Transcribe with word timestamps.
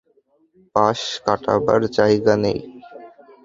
পাশ 0.75 0.99
কাটাবার 1.25 1.81
জায়গা 1.97 2.33
নেই। 2.43 2.59